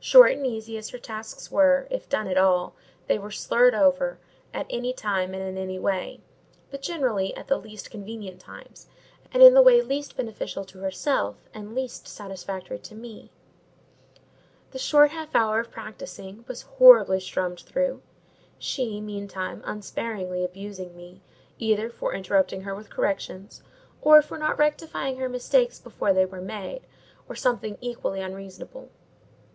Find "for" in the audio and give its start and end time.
21.90-22.14, 24.22-24.38